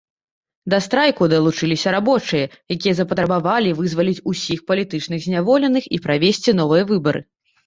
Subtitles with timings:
[0.73, 2.45] Да страйку далучыліся рабочыя,
[2.77, 7.21] якія запатрабавалі вызваліць усіх палітычных зняволеных і правесці новыя выбары.